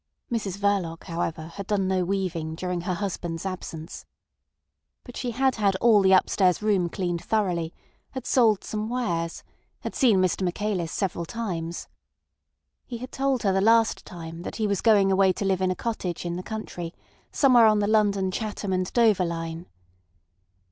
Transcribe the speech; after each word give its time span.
Mrs 0.31 0.57
Verloc, 0.57 1.03
however, 1.03 1.45
had 1.49 1.67
done 1.67 1.87
no 1.87 2.03
weaving 2.03 2.55
during 2.55 2.81
her 2.81 2.95
husband's 2.95 3.45
absence. 3.45 4.07
But 5.03 5.15
she 5.15 5.29
had 5.29 5.57
had 5.57 5.75
all 5.75 6.01
the 6.01 6.11
upstairs 6.11 6.59
room 6.63 6.89
cleaned 6.89 7.23
thoroughly, 7.23 7.71
had 8.09 8.25
sold 8.25 8.63
some 8.63 8.89
wares, 8.89 9.43
had 9.81 9.93
seen 9.93 10.17
Mr 10.19 10.41
Michaelis 10.41 10.91
several 10.91 11.25
times. 11.27 11.87
He 12.87 12.97
had 12.97 13.11
told 13.11 13.43
her 13.43 13.53
the 13.53 13.61
last 13.61 14.03
time 14.03 14.41
that 14.41 14.55
he 14.55 14.65
was 14.65 14.81
going 14.81 15.11
away 15.11 15.33
to 15.33 15.45
live 15.45 15.61
in 15.61 15.69
a 15.69 15.75
cottage 15.75 16.25
in 16.25 16.35
the 16.35 16.41
country, 16.41 16.95
somewhere 17.31 17.67
on 17.67 17.77
the 17.77 17.85
London, 17.85 18.31
Chatham, 18.31 18.73
and 18.73 18.91
Dover 18.93 19.23
line. 19.23 19.67